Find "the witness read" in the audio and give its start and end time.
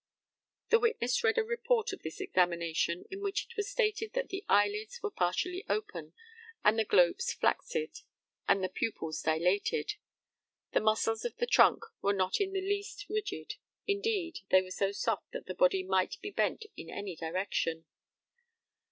0.69-1.37